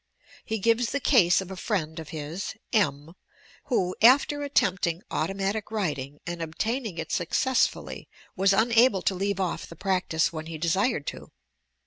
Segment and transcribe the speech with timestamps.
[0.43, 3.13] He gives the case of a friend of his, M.,
[3.65, 9.67] who, after attempting automatic writing and obtaining it successfully, was un able to leave off
[9.67, 11.29] the practice when he desired to.